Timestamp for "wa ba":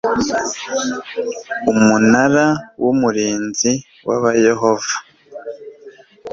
4.07-4.31